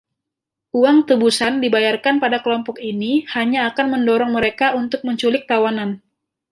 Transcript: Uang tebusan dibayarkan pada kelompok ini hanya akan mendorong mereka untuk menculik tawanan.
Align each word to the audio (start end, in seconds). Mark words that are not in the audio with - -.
Uang 0.79 0.97
tebusan 1.09 1.53
dibayarkan 1.63 2.15
pada 2.23 2.37
kelompok 2.43 2.77
ini 2.91 3.11
hanya 3.37 3.59
akan 3.69 3.85
mendorong 4.01 4.31
mereka 4.37 4.67
untuk 4.81 4.99
menculik 5.07 5.43
tawanan. 5.51 5.89